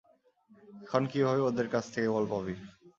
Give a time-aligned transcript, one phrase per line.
[0.83, 2.53] এখন কিভাবে ওদের কাছ থেকে বল পাবি?